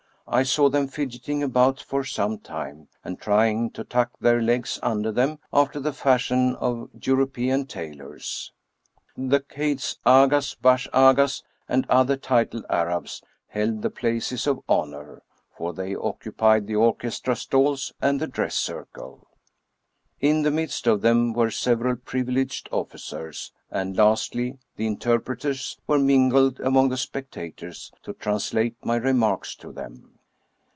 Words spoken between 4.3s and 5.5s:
legs under them,